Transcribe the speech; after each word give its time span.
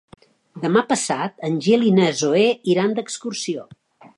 Demà 0.63 0.81
passat 0.91 1.45
en 1.49 1.59
Gil 1.67 1.85
i 1.91 1.93
na 1.99 2.09
Zoè 2.23 2.49
iran 2.77 2.97
d'excursió. 3.01 3.69